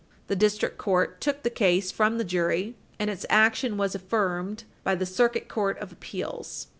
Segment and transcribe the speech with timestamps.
[0.29, 4.95] The District Court took the case from the jury, and its action was affirmed by
[4.95, 6.65] the Circuit Court of Appeals.